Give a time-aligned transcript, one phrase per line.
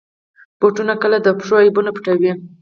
[0.59, 2.31] بوټونه کله د پښو عیبونه پټوي.